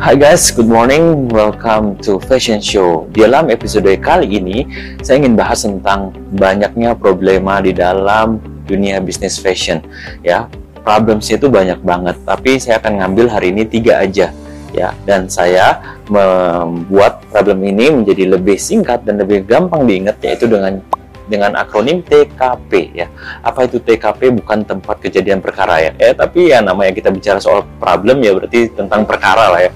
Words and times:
Hai 0.00 0.16
guys, 0.16 0.48
good 0.48 0.64
morning. 0.64 1.28
Welcome 1.28 2.00
to 2.08 2.16
Fashion 2.24 2.56
Show. 2.56 3.04
Di 3.12 3.20
dalam 3.20 3.52
episode 3.52 3.92
kali 4.00 4.32
ini, 4.32 4.64
saya 5.04 5.20
ingin 5.20 5.36
bahas 5.36 5.60
tentang 5.60 6.16
banyaknya 6.40 6.96
problema 6.96 7.60
di 7.60 7.76
dalam 7.76 8.40
dunia 8.64 8.96
bisnis 9.04 9.36
fashion. 9.36 9.84
Ya, 10.24 10.48
problemsnya 10.88 11.36
itu 11.36 11.52
banyak 11.52 11.84
banget. 11.84 12.16
Tapi 12.24 12.56
saya 12.56 12.80
akan 12.80 12.96
ngambil 12.96 13.28
hari 13.28 13.52
ini 13.52 13.68
tiga 13.68 14.00
aja. 14.00 14.32
Ya, 14.72 14.96
dan 15.04 15.28
saya 15.28 16.00
membuat 16.08 17.20
problem 17.28 17.60
ini 17.60 17.92
menjadi 17.92 18.40
lebih 18.40 18.56
singkat 18.56 19.04
dan 19.04 19.20
lebih 19.20 19.44
gampang 19.44 19.84
diingat, 19.84 20.16
yaitu 20.24 20.48
dengan 20.48 20.80
dengan 21.30 21.54
akronim 21.54 22.02
TKP 22.02 22.70
ya. 22.90 23.06
Apa 23.46 23.70
itu 23.70 23.78
TKP? 23.78 24.34
Bukan 24.42 24.66
tempat 24.66 24.98
kejadian 24.98 25.38
perkara 25.38 25.78
ya. 25.78 25.90
Eh 25.94 26.10
tapi 26.10 26.50
ya 26.50 26.58
namanya 26.58 26.90
kita 26.90 27.14
bicara 27.14 27.38
soal 27.38 27.62
problem 27.78 28.18
ya 28.26 28.34
berarti 28.34 28.74
tentang 28.74 29.06
perkara 29.06 29.54
lah 29.54 29.60
ya. 29.62 29.72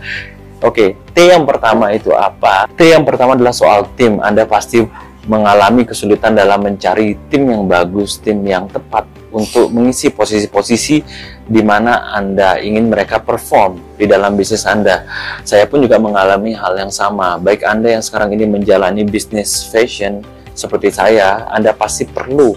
Oke, 0.64 0.98
T 1.14 1.30
yang 1.30 1.46
pertama 1.46 1.94
itu 1.94 2.10
apa? 2.10 2.66
T 2.74 2.90
yang 2.90 3.06
pertama 3.06 3.38
adalah 3.38 3.54
soal 3.54 3.86
tim. 3.94 4.18
Anda 4.18 4.42
pasti 4.48 4.82
mengalami 5.24 5.88
kesulitan 5.88 6.36
dalam 6.36 6.60
mencari 6.60 7.16
tim 7.32 7.48
yang 7.48 7.64
bagus, 7.64 8.20
tim 8.20 8.44
yang 8.44 8.68
tepat 8.68 9.08
untuk 9.34 9.68
mengisi 9.74 10.14
posisi-posisi 10.14 11.02
di 11.44 11.60
mana 11.60 12.14
Anda 12.14 12.62
ingin 12.62 12.88
mereka 12.88 13.18
perform 13.20 13.98
di 13.98 14.06
dalam 14.06 14.38
bisnis 14.38 14.64
Anda. 14.64 15.04
Saya 15.42 15.66
pun 15.66 15.82
juga 15.82 15.98
mengalami 15.98 16.54
hal 16.54 16.78
yang 16.78 16.92
sama. 16.94 17.36
Baik 17.36 17.66
Anda 17.66 17.98
yang 17.98 18.04
sekarang 18.04 18.32
ini 18.32 18.46
menjalani 18.46 19.02
bisnis 19.04 19.66
fashion 19.68 20.22
seperti 20.54 20.94
saya, 20.94 21.44
Anda 21.50 21.74
pasti 21.74 22.06
perlu 22.06 22.54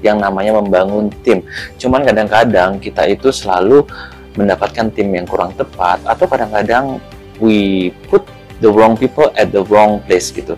yang 0.00 0.22
namanya 0.22 0.56
membangun 0.56 1.12
tim. 1.20 1.44
Cuman 1.76 2.06
kadang-kadang 2.06 2.80
kita 2.80 3.04
itu 3.10 3.28
selalu 3.28 3.84
mendapatkan 4.38 4.88
tim 4.94 5.10
yang 5.12 5.26
kurang 5.28 5.52
tepat 5.58 6.00
atau 6.06 6.24
kadang-kadang 6.24 7.02
we 7.42 7.90
put 8.08 8.24
the 8.62 8.70
wrong 8.70 8.94
people 8.96 9.28
at 9.36 9.50
the 9.50 9.60
wrong 9.68 10.00
place 10.06 10.30
gitu. 10.30 10.54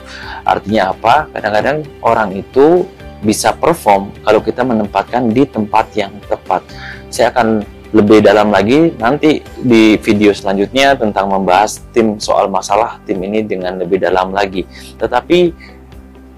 Artinya 0.46 0.92
apa? 0.94 1.26
Kadang-kadang 1.32 1.86
orang 2.04 2.36
itu 2.36 2.86
bisa 3.22 3.54
perform 3.54 4.10
kalau 4.26 4.42
kita 4.42 4.66
menempatkan 4.66 5.30
di 5.30 5.46
tempat 5.46 5.86
yang 5.94 6.10
tepat. 6.26 6.66
Saya 7.08 7.30
akan 7.30 7.62
lebih 7.92 8.24
dalam 8.24 8.48
lagi 8.48 8.88
nanti 8.96 9.44
di 9.60 10.00
video 10.00 10.32
selanjutnya 10.32 10.96
tentang 10.96 11.28
membahas 11.28 11.84
tim 11.92 12.16
soal 12.16 12.48
masalah 12.48 12.98
tim 13.04 13.20
ini 13.20 13.44
dengan 13.44 13.78
lebih 13.78 14.00
dalam 14.00 14.32
lagi. 14.32 14.64
Tetapi 14.96 15.38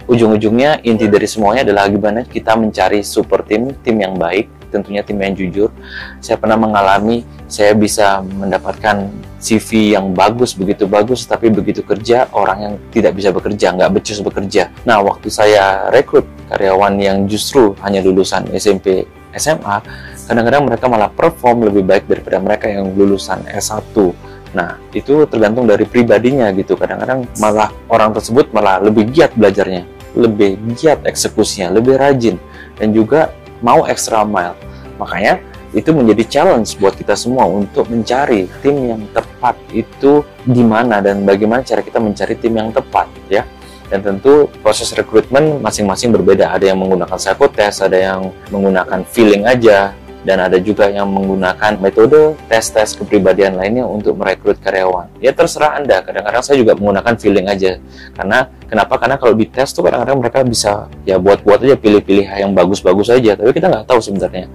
ujung-ujungnya 0.06 0.84
inti 0.84 1.08
dari 1.08 1.24
semuanya 1.28 1.64
adalah 1.64 1.88
gimana 1.88 2.24
kita 2.24 2.56
mencari 2.56 3.00
super 3.00 3.44
tim, 3.44 3.72
tim 3.80 3.96
yang 4.00 4.16
baik, 4.16 4.48
tentunya 4.74 5.00
tim 5.06 5.16
yang 5.22 5.32
jujur. 5.32 5.70
Saya 6.18 6.36
pernah 6.36 6.58
mengalami, 6.58 7.22
saya 7.46 7.72
bisa 7.72 8.20
mendapatkan 8.20 9.08
CV 9.38 9.94
yang 9.94 10.16
bagus, 10.16 10.56
begitu 10.56 10.88
bagus, 10.88 11.28
tapi 11.28 11.52
begitu 11.52 11.84
kerja, 11.84 12.26
orang 12.32 12.58
yang 12.58 12.74
tidak 12.90 13.12
bisa 13.14 13.30
bekerja, 13.30 13.76
nggak 13.76 13.92
becus 13.92 14.18
bekerja. 14.24 14.72
Nah, 14.88 15.04
waktu 15.04 15.28
saya 15.28 15.92
rekrut 15.92 16.24
karyawan 16.48 16.96
yang 16.98 17.18
justru 17.28 17.76
hanya 17.84 18.00
lulusan 18.00 18.48
SMP, 18.56 19.04
SMA, 19.36 19.82
kadang-kadang 20.26 20.62
mereka 20.64 20.86
malah 20.88 21.10
perform 21.10 21.68
lebih 21.68 21.84
baik 21.84 22.04
daripada 22.06 22.38
mereka 22.40 22.66
yang 22.70 22.94
lulusan 22.94 23.42
S1 23.50 24.24
Nah, 24.54 24.78
itu 24.94 25.26
tergantung 25.26 25.66
dari 25.66 25.82
pribadinya 25.82 26.48
gitu. 26.54 26.78
Kadang-kadang 26.78 27.26
malah 27.42 27.74
orang 27.90 28.14
tersebut 28.14 28.54
malah 28.54 28.78
lebih 28.78 29.10
giat 29.10 29.34
belajarnya, 29.34 29.82
lebih 30.14 30.58
giat 30.78 31.02
eksekusinya, 31.04 31.74
lebih 31.74 31.98
rajin, 31.98 32.38
dan 32.78 32.94
juga 32.94 33.34
mau 33.60 33.84
extra 33.86 34.22
mile. 34.22 34.56
Makanya 34.98 35.42
itu 35.74 35.90
menjadi 35.90 36.22
challenge 36.30 36.78
buat 36.78 36.94
kita 36.94 37.18
semua 37.18 37.50
untuk 37.50 37.90
mencari 37.90 38.46
tim 38.62 38.94
yang 38.94 39.02
tepat 39.10 39.58
itu 39.74 40.22
di 40.46 40.62
mana 40.62 41.02
dan 41.02 41.26
bagaimana 41.26 41.66
cara 41.66 41.82
kita 41.82 41.98
mencari 41.98 42.38
tim 42.38 42.54
yang 42.54 42.70
tepat 42.70 43.10
ya. 43.26 43.42
Dan 43.90 44.00
tentu 44.00 44.48
proses 44.64 44.90
rekrutmen 44.96 45.60
masing-masing 45.60 46.08
berbeda. 46.14 46.50
Ada 46.56 46.72
yang 46.72 46.80
menggunakan 46.80 47.20
psychotest, 47.20 47.84
ada 47.84 47.98
yang 48.00 48.32
menggunakan 48.48 49.04
feeling 49.04 49.44
aja, 49.44 49.92
dan 50.24 50.40
ada 50.40 50.56
juga 50.56 50.88
yang 50.88 51.06
menggunakan 51.06 51.76
metode 51.78 52.34
tes-tes 52.48 52.96
kepribadian 52.96 53.60
lainnya 53.60 53.84
untuk 53.84 54.16
merekrut 54.16 54.56
karyawan. 54.58 55.12
Ya 55.20 55.36
terserah 55.36 55.76
Anda, 55.76 56.00
kadang-kadang 56.00 56.42
saya 56.42 56.56
juga 56.58 56.72
menggunakan 56.74 57.14
feeling 57.20 57.46
aja. 57.46 57.76
Karena 58.16 58.48
kenapa? 58.64 58.96
Karena 58.96 59.16
kalau 59.20 59.36
di 59.36 59.46
tes 59.46 59.70
tuh 59.70 59.84
kadang-kadang 59.84 60.18
mereka 60.18 60.40
bisa 60.42 60.88
ya 61.04 61.20
buat-buat 61.20 61.60
aja 61.62 61.76
pilih-pilih 61.76 62.24
yang 62.24 62.56
bagus-bagus 62.56 63.12
aja, 63.12 63.36
tapi 63.36 63.52
kita 63.52 63.68
nggak 63.68 63.84
tahu 63.84 64.00
sebenarnya 64.00 64.48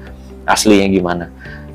aslinya 0.50 0.90
gimana. 0.90 1.26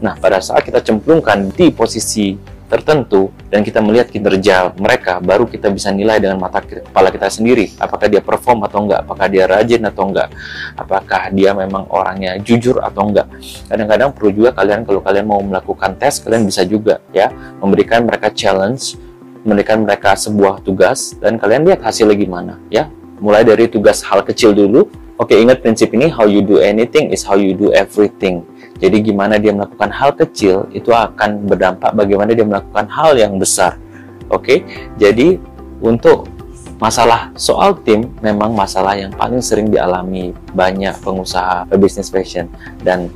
Nah, 0.03 0.19
pada 0.19 0.43
saat 0.43 0.67
kita 0.67 0.83
cemplungkan 0.83 1.55
di 1.55 1.71
posisi 1.71 2.35
tertentu 2.65 3.29
dan 3.53 3.61
kita 3.61 3.79
melihat 3.85 4.09
kinerja 4.09 4.73
mereka 4.81 5.21
baru 5.21 5.45
kita 5.45 5.69
bisa 5.69 5.93
nilai 5.93 6.17
dengan 6.19 6.41
mata 6.41 6.65
kepala 6.65 7.13
kita 7.13 7.29
sendiri. 7.29 7.71
Apakah 7.77 8.09
dia 8.09 8.25
perform 8.25 8.65
atau 8.65 8.83
enggak? 8.85 9.05
Apakah 9.05 9.27
dia 9.29 9.45
rajin 9.45 9.83
atau 9.85 10.09
enggak? 10.09 10.29
Apakah 10.75 11.29
dia 11.31 11.53
memang 11.53 11.85
orangnya 11.93 12.41
jujur 12.41 12.81
atau 12.81 13.13
enggak? 13.13 13.29
Kadang-kadang 13.69 14.11
perlu 14.17 14.31
juga 14.33 14.51
kalian 14.57 14.83
kalau 14.89 15.01
kalian 15.05 15.27
mau 15.29 15.41
melakukan 15.45 15.95
tes 16.01 16.19
kalian 16.25 16.49
bisa 16.49 16.65
juga 16.65 16.99
ya 17.13 17.31
memberikan 17.61 18.03
mereka 18.09 18.33
challenge 18.33 18.97
memberikan 19.45 19.85
mereka 19.85 20.17
sebuah 20.17 20.65
tugas 20.65 21.13
dan 21.21 21.37
kalian 21.37 21.69
lihat 21.69 21.85
hasilnya 21.85 22.17
gimana 22.17 22.57
ya. 22.73 22.89
Mulai 23.21 23.47
dari 23.47 23.71
tugas 23.71 24.03
hal 24.03 24.25
kecil 24.27 24.57
dulu. 24.57 24.89
Oke 25.15 25.39
ingat 25.39 25.63
prinsip 25.63 25.95
ini 25.95 26.11
how 26.11 26.27
you 26.27 26.43
do 26.43 26.59
anything 26.59 27.15
is 27.15 27.23
how 27.23 27.39
you 27.39 27.55
do 27.55 27.71
everything 27.71 28.43
jadi 28.85 29.01
gimana 29.01 29.41
dia 29.41 29.57
melakukan 29.57 29.89
hal 29.89 30.13
kecil 30.13 30.69
itu 30.77 30.93
akan 30.93 31.49
berdampak 31.49 31.97
bagaimana 31.97 32.37
dia 32.37 32.45
melakukan 32.45 32.85
hal 32.93 33.17
yang 33.17 33.41
besar. 33.41 33.81
Oke, 34.29 34.61
jadi 35.01 35.41
untuk 35.81 36.29
masalah 36.77 37.33
soal 37.33 37.81
tim 37.81 38.13
memang 38.21 38.53
masalah 38.53 38.93
yang 38.93 39.09
paling 39.17 39.41
sering 39.41 39.73
dialami 39.73 40.37
banyak 40.53 40.93
pengusaha 41.01 41.65
bisnis 41.81 42.13
fashion 42.13 42.45
dan 42.85 43.09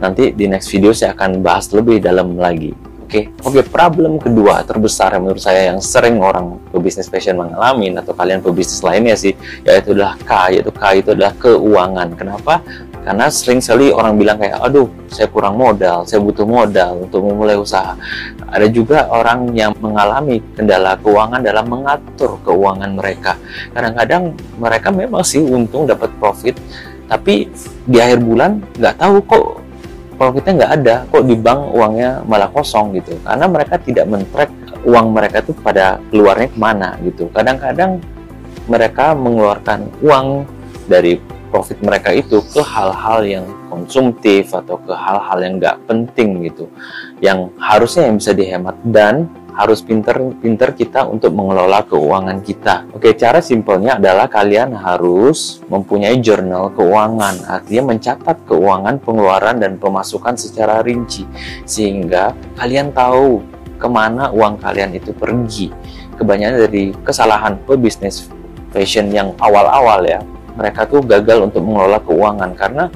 nanti 0.00 0.32
di 0.32 0.48
next 0.48 0.72
video 0.72 0.96
saya 0.96 1.12
akan 1.12 1.44
bahas 1.44 1.68
lebih 1.76 2.00
dalam 2.00 2.40
lagi. 2.40 2.72
Oke, 3.10 3.26
okay. 3.26 3.42
oke. 3.42 3.58
Okay, 3.58 3.64
problem 3.66 4.22
kedua 4.22 4.62
terbesar 4.62 5.18
yang 5.18 5.26
menurut 5.26 5.42
saya 5.42 5.74
yang 5.74 5.82
sering 5.82 6.22
orang 6.22 6.62
pebisnis 6.70 7.10
fashion 7.10 7.42
mengalami 7.42 7.90
atau 7.90 8.14
kalian 8.14 8.38
pebisnis 8.38 8.86
lainnya 8.86 9.18
sih, 9.18 9.34
yaitu 9.66 9.98
adalah 9.98 10.14
K, 10.22 10.54
yaitu 10.54 10.70
K 10.70 10.82
itu 10.94 11.08
adalah 11.18 11.34
keuangan. 11.34 12.14
Kenapa? 12.14 12.62
Karena 13.00 13.32
sering 13.32 13.64
sekali 13.64 13.88
orang 13.88 14.20
bilang 14.20 14.36
kayak, 14.36 14.60
aduh, 14.60 14.84
saya 15.08 15.24
kurang 15.32 15.56
modal, 15.56 16.04
saya 16.04 16.20
butuh 16.20 16.44
modal 16.44 17.08
untuk 17.08 17.24
memulai 17.24 17.56
usaha. 17.56 17.96
Ada 18.52 18.68
juga 18.68 19.08
orang 19.08 19.56
yang 19.56 19.72
mengalami 19.80 20.44
kendala 20.52 21.00
keuangan 21.00 21.40
dalam 21.40 21.64
mengatur 21.64 22.36
keuangan 22.44 22.92
mereka. 22.92 23.40
Kadang-kadang 23.72 24.36
mereka 24.60 24.88
memang 24.92 25.24
sih 25.24 25.40
untung 25.40 25.88
dapat 25.88 26.12
profit, 26.20 26.60
tapi 27.08 27.48
di 27.88 27.96
akhir 27.96 28.20
bulan 28.20 28.60
nggak 28.76 28.96
tahu 29.00 29.16
kok 29.24 29.46
profitnya 30.20 30.52
nggak 30.60 30.72
ada, 30.84 30.94
kok 31.08 31.24
di 31.24 31.34
bank 31.40 31.60
uangnya 31.72 32.10
malah 32.28 32.52
kosong 32.52 32.92
gitu. 33.00 33.16
Karena 33.24 33.48
mereka 33.48 33.80
tidak 33.80 34.04
men-track 34.12 34.50
uang 34.84 35.06
mereka 35.16 35.40
itu 35.40 35.56
pada 35.56 35.96
keluarnya 36.12 36.48
ke 36.52 36.58
mana 36.60 36.88
gitu. 37.00 37.32
Kadang-kadang 37.32 37.96
mereka 38.68 39.16
mengeluarkan 39.16 39.88
uang 40.04 40.44
dari 40.84 41.39
profit 41.50 41.82
mereka 41.82 42.14
itu 42.14 42.40
ke 42.46 42.62
hal-hal 42.62 43.26
yang 43.26 43.46
konsumtif 43.68 44.54
atau 44.54 44.78
ke 44.78 44.94
hal-hal 44.94 45.38
yang 45.42 45.54
nggak 45.58 45.76
penting 45.90 46.46
gitu 46.46 46.70
yang 47.18 47.50
harusnya 47.58 48.08
yang 48.08 48.16
bisa 48.16 48.32
dihemat 48.32 48.78
dan 48.86 49.28
harus 49.60 49.82
pinter-pinter 49.84 50.72
kita 50.72 51.04
untuk 51.04 51.34
mengelola 51.34 51.84
keuangan 51.84 52.40
kita. 52.40 52.88
Oke, 52.96 53.12
cara 53.18 53.42
simpelnya 53.42 54.00
adalah 54.00 54.30
kalian 54.30 54.72
harus 54.72 55.60
mempunyai 55.68 56.16
jurnal 56.22 56.72
keuangan, 56.72 57.44
artinya 57.44 57.92
mencatat 57.92 58.36
keuangan, 58.48 58.96
pengeluaran, 59.02 59.60
dan 59.60 59.76
pemasukan 59.76 60.38
secara 60.38 60.80
rinci, 60.80 61.26
sehingga 61.68 62.32
kalian 62.56 62.94
tahu 62.94 63.44
ke 63.76 63.88
mana 63.88 64.32
uang 64.32 64.60
kalian 64.60 64.96
itu 64.96 65.12
pergi. 65.12 65.68
Kebanyakan 66.16 66.56
dari 66.68 66.92
kesalahan 67.04 67.56
pebisnis 67.64 68.28
fashion 68.72 69.12
yang 69.12 69.32
awal-awal 69.40 70.04
ya, 70.04 70.20
mereka 70.60 70.84
tuh 70.84 71.00
gagal 71.00 71.48
untuk 71.48 71.64
mengelola 71.64 71.96
keuangan 72.04 72.52
karena 72.52 72.92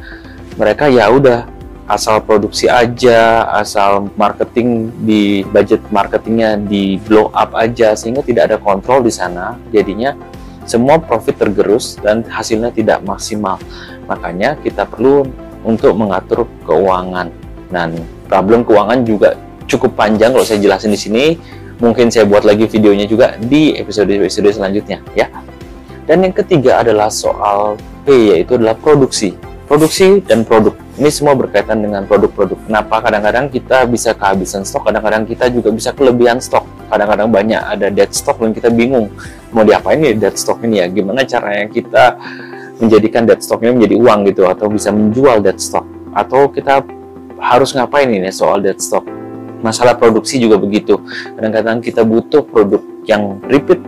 mereka 0.61 0.93
ya 0.93 1.09
udah 1.09 1.49
asal 1.85 2.21
produksi 2.25 2.65
aja, 2.69 3.45
asal 3.61 4.09
marketing 4.17 4.89
di 5.05 5.45
budget 5.45 5.81
marketingnya 5.93 6.57
di 6.57 6.97
blow 7.05 7.29
up 7.33 7.53
aja 7.53 7.93
sehingga 7.93 8.25
tidak 8.25 8.53
ada 8.53 8.57
kontrol 8.61 9.05
di 9.05 9.13
sana. 9.13 9.57
Jadinya 9.69 10.17
semua 10.65 10.97
profit 10.97 11.37
tergerus 11.37 12.01
dan 12.01 12.25
hasilnya 12.25 12.73
tidak 12.73 13.05
maksimal. 13.05 13.61
Makanya 14.09 14.57
kita 14.65 14.89
perlu 14.89 15.29
untuk 15.65 15.93
mengatur 15.97 16.49
keuangan. 16.65 17.29
Dan 17.69 18.01
problem 18.29 18.65
keuangan 18.65 19.05
juga 19.05 19.37
cukup 19.69 19.97
panjang 19.97 20.33
kalau 20.33 20.45
saya 20.45 20.61
jelasin 20.61 20.93
di 20.93 21.01
sini. 21.01 21.25
Mungkin 21.75 22.09
saya 22.09 22.25
buat 22.25 22.47
lagi 22.47 22.71
videonya 22.71 23.05
juga 23.05 23.35
di 23.37 23.75
episode-episode 23.77 24.57
selanjutnya 24.57 25.03
ya. 25.13 25.27
Dan 26.05 26.25
yang 26.25 26.35
ketiga 26.37 26.85
adalah 26.85 27.09
soal 27.09 27.81
P, 28.05 28.37
yaitu 28.37 28.61
adalah 28.61 28.77
produksi. 28.77 29.33
Produksi 29.65 30.21
dan 30.21 30.45
produk. 30.45 30.77
Ini 31.01 31.09
semua 31.09 31.33
berkaitan 31.33 31.81
dengan 31.81 32.05
produk-produk. 32.05 32.61
Kenapa 32.69 33.01
kadang-kadang 33.01 33.49
kita 33.49 33.89
bisa 33.89 34.13
kehabisan 34.13 34.63
stok, 34.63 34.93
kadang-kadang 34.93 35.25
kita 35.25 35.49
juga 35.49 35.73
bisa 35.73 35.91
kelebihan 35.97 36.39
stok. 36.39 36.65
kadang-kadang 36.85 37.33
banyak 37.33 37.59
ada 37.59 37.89
dead 37.91 38.13
stock 38.13 38.39
dan 38.39 38.55
kita 38.55 38.71
bingung 38.71 39.11
mau 39.51 39.67
diapain 39.67 39.99
nih 39.99 40.15
dead 40.15 40.37
stock 40.37 40.63
ini 40.63 40.79
ya 40.79 40.87
gimana 40.87 41.27
caranya 41.27 41.67
kita 41.67 42.21
menjadikan 42.79 43.25
dead 43.27 43.41
stocknya 43.41 43.75
menjadi 43.75 43.95
uang 43.99 44.21
gitu 44.31 44.47
atau 44.47 44.67
bisa 44.71 44.95
menjual 44.95 45.43
dead 45.43 45.59
stock 45.59 45.83
atau 46.15 46.47
kita 46.53 46.83
harus 47.41 47.75
ngapain 47.75 48.07
ini 48.07 48.31
soal 48.31 48.63
dead 48.63 48.79
stock 48.79 49.03
masalah 49.65 49.97
produksi 49.97 50.39
juga 50.39 50.61
begitu 50.61 51.01
kadang-kadang 51.35 51.81
kita 51.81 52.05
butuh 52.05 52.45
produk 52.47 52.83
yang 53.09 53.43
repeat 53.49 53.81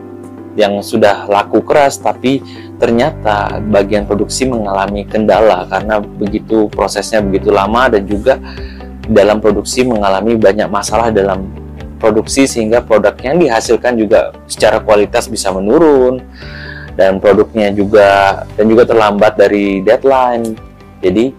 yang 0.57 0.81
sudah 0.81 1.29
laku 1.29 1.61
keras 1.63 2.01
tapi 2.01 2.41
ternyata 2.81 3.61
bagian 3.61 4.09
produksi 4.09 4.49
mengalami 4.49 5.05
kendala 5.05 5.69
karena 5.69 6.01
begitu 6.01 6.67
prosesnya 6.73 7.21
begitu 7.21 7.53
lama 7.53 7.93
dan 7.93 8.09
juga 8.09 8.41
dalam 9.07 9.39
produksi 9.39 9.87
mengalami 9.87 10.35
banyak 10.35 10.67
masalah 10.67 11.15
dalam 11.15 11.47
produksi 11.97 12.45
sehingga 12.45 12.85
produk 12.85 13.17
yang 13.23 13.41
dihasilkan 13.41 13.97
juga 13.97 14.35
secara 14.51 14.83
kualitas 14.83 15.31
bisa 15.31 15.49
menurun 15.55 16.21
dan 16.97 17.21
produknya 17.21 17.71
juga 17.73 18.43
dan 18.57 18.65
juga 18.69 18.89
terlambat 18.89 19.37
dari 19.37 19.85
deadline. 19.85 20.57
Jadi 21.05 21.33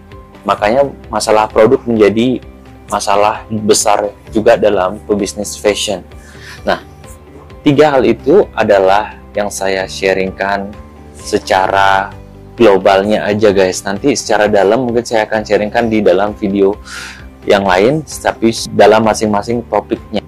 makanya 0.46 0.86
masalah 1.10 1.50
produk 1.50 1.82
menjadi 1.84 2.40
masalah 2.88 3.44
besar 3.66 4.08
juga 4.32 4.56
dalam 4.56 4.96
pebisnis 5.04 5.58
fashion. 5.58 6.00
Nah, 6.64 6.80
Tiga 7.66 7.98
hal 7.98 8.06
itu 8.06 8.46
adalah 8.54 9.18
yang 9.34 9.50
saya 9.50 9.84
sharingkan 9.90 10.70
secara 11.18 12.14
globalnya 12.54 13.26
aja 13.26 13.50
guys. 13.50 13.82
Nanti 13.82 14.14
secara 14.14 14.46
dalam 14.46 14.86
mungkin 14.86 15.02
saya 15.02 15.26
akan 15.26 15.42
sharingkan 15.42 15.90
di 15.90 15.98
dalam 15.98 16.38
video 16.38 16.78
yang 17.46 17.66
lain, 17.66 18.06
tapi 18.06 18.54
dalam 18.70 19.02
masing-masing 19.02 19.66
topiknya. 19.66 20.22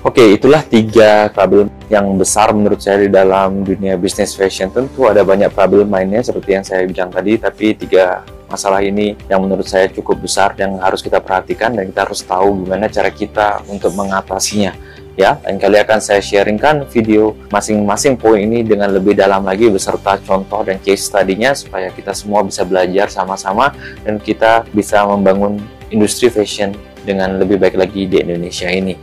Oke, 0.00 0.36
itulah 0.36 0.64
tiga 0.64 1.28
problem 1.28 1.68
yang 1.92 2.16
besar 2.16 2.56
menurut 2.56 2.80
saya 2.80 3.04
di 3.04 3.12
dalam 3.12 3.64
dunia 3.64 4.00
bisnis 4.00 4.32
fashion. 4.32 4.72
Tentu 4.72 5.04
ada 5.04 5.20
banyak 5.20 5.52
problem 5.52 5.92
lainnya 5.92 6.24
seperti 6.24 6.56
yang 6.56 6.64
saya 6.64 6.88
bilang 6.88 7.12
tadi, 7.12 7.36
tapi 7.36 7.76
tiga 7.76 8.24
masalah 8.48 8.80
ini 8.80 9.12
yang 9.28 9.44
menurut 9.44 9.68
saya 9.68 9.92
cukup 9.92 10.24
besar 10.24 10.56
yang 10.56 10.80
harus 10.80 11.04
kita 11.04 11.20
perhatikan 11.20 11.76
dan 11.76 11.92
kita 11.92 12.08
harus 12.08 12.24
tahu 12.24 12.64
gimana 12.66 12.90
cara 12.90 13.12
kita 13.12 13.62
untuk 13.70 13.94
mengatasinya 13.94 14.74
ya 15.18 15.38
dan 15.42 15.58
kali 15.58 15.78
akan 15.82 15.98
saya 15.98 16.22
sharingkan 16.22 16.86
video 16.90 17.34
masing-masing 17.50 18.14
poin 18.14 18.38
ini 18.42 18.62
dengan 18.62 18.90
lebih 18.94 19.18
dalam 19.18 19.42
lagi 19.42 19.66
beserta 19.70 20.18
contoh 20.22 20.62
dan 20.62 20.78
case 20.82 21.10
studinya 21.10 21.54
supaya 21.54 21.90
kita 21.90 22.14
semua 22.14 22.46
bisa 22.46 22.62
belajar 22.62 23.10
sama-sama 23.10 23.74
dan 24.06 24.22
kita 24.22 24.66
bisa 24.70 25.02
membangun 25.06 25.58
industri 25.90 26.30
fashion 26.30 26.74
dengan 27.02 27.40
lebih 27.40 27.58
baik 27.58 27.76
lagi 27.80 28.06
di 28.06 28.20
Indonesia 28.20 28.68
ini. 28.70 28.94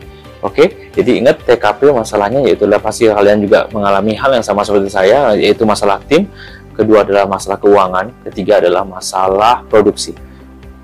Oke, 0.45 0.94
jadi 0.94 1.18
ingat 1.18 1.42
TKP 1.50 1.89
masalahnya 1.89 2.45
yaitu 2.45 2.69
pasti 2.77 3.09
kalian 3.09 3.42
juga 3.42 3.65
mengalami 3.74 4.13
hal 4.13 4.38
yang 4.38 4.45
sama 4.45 4.62
seperti 4.62 4.94
saya 4.94 5.33
yaitu 5.33 5.65
masalah 5.65 5.98
tim, 6.06 6.30
kedua 6.77 7.01
adalah 7.01 7.25
masalah 7.25 7.57
keuangan, 7.57 8.13
ketiga 8.30 8.62
adalah 8.62 8.86
masalah 8.86 9.65
produksi. 9.65 10.13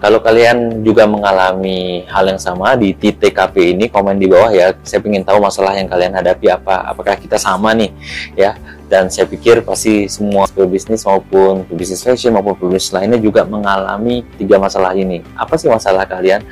Kalau 0.04 0.20
kalian 0.20 0.84
juga 0.84 1.08
mengalami 1.08 2.04
hal 2.12 2.28
yang 2.28 2.36
sama 2.36 2.76
di 2.76 2.92
TKP 2.92 3.72
ini, 3.72 3.88
komen 3.88 4.20
di 4.20 4.28
bawah 4.28 4.52
ya. 4.52 4.76
Saya 4.84 5.00
ingin 5.00 5.24
tahu 5.24 5.40
masalah 5.40 5.80
yang 5.80 5.88
kalian 5.88 6.12
hadapi 6.12 6.52
apa. 6.52 6.92
Apakah 6.92 7.16
kita 7.16 7.40
sama 7.40 7.72
nih, 7.72 7.88
ya? 8.36 8.60
Dan 8.92 9.08
saya 9.08 9.32
pikir 9.32 9.64
pasti 9.64 10.12
semua 10.12 10.44
pebisnis 10.52 11.08
maupun 11.08 11.64
pebisnis 11.72 12.04
fashion 12.04 12.36
maupun 12.36 12.52
pebisnis 12.60 12.92
lainnya 12.92 13.16
juga 13.16 13.48
mengalami 13.48 14.28
tiga 14.36 14.60
masalah 14.60 14.92
ini. 14.92 15.24
Apa 15.40 15.56
sih 15.56 15.72
masalah 15.72 16.04
kalian? 16.04 16.44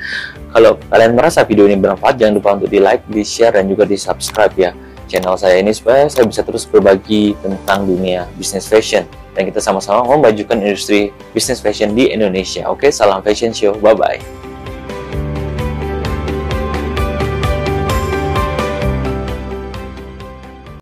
Kalau 0.48 0.80
kalian 0.88 1.12
merasa 1.12 1.44
video 1.44 1.68
ini 1.68 1.76
bermanfaat, 1.76 2.24
jangan 2.24 2.32
lupa 2.40 2.56
untuk 2.56 2.72
di 2.72 2.80
like, 2.80 3.04
di 3.04 3.20
share, 3.20 3.60
dan 3.60 3.68
juga 3.68 3.84
di 3.84 4.00
subscribe 4.00 4.56
ya 4.56 4.72
channel 5.12 5.36
saya 5.36 5.60
ini 5.60 5.76
supaya 5.76 6.08
saya 6.08 6.24
bisa 6.24 6.40
terus 6.40 6.64
berbagi 6.64 7.36
tentang 7.44 7.84
dunia 7.84 8.24
bisnis 8.40 8.64
fashion 8.64 9.04
dan 9.32 9.48
kita 9.48 9.60
sama-sama 9.60 10.04
memajukan 10.04 10.60
industri 10.60 11.10
bisnis 11.32 11.60
fashion 11.64 11.96
di 11.96 12.12
Indonesia. 12.12 12.68
Oke, 12.68 12.92
salam 12.92 13.24
fashion 13.24 13.52
show. 13.52 13.72
Bye 13.80 13.96
bye. 13.96 14.41